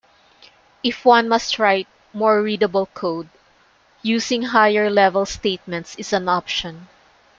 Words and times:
If 0.81 1.05
one 1.05 1.29
must 1.29 1.59
write 1.59 1.87
more 2.11 2.41
readable 2.41 2.87
code, 2.87 3.29
using 4.01 4.41
higher-level 4.41 5.27
statements 5.27 5.93
is 5.95 6.11
an 6.11 6.27
option. 6.27 6.87